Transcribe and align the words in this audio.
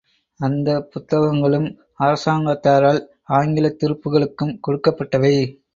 அந்தப் 0.39 0.91
புத்தகங்களும் 0.91 1.67
அரசாங்கத்தாரால் 1.99 3.01
ஆங்கிலத்துருப்புகளுக்கும் 3.29 4.57
கொடுக்கப்பட்டவை. 4.67 5.35